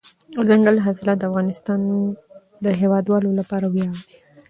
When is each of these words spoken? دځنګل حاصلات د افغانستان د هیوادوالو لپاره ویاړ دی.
دځنګل 0.35 0.75
حاصلات 0.85 1.17
د 1.19 1.23
افغانستان 1.31 1.79
د 2.65 2.67
هیوادوالو 2.81 3.29
لپاره 3.39 3.65
ویاړ 3.73 3.95
دی. 4.01 4.05